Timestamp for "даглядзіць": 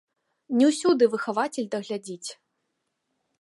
1.75-2.29